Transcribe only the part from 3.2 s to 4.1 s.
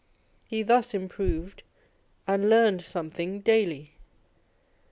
daily.